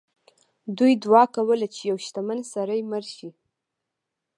[0.77, 3.29] دوی دعا کوله چې یو شتمن سړی مړ شي.